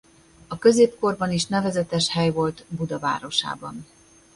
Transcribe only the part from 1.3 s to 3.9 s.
is nevezetes hely volt Buda városában.